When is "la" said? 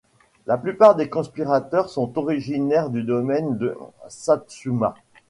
0.47-0.57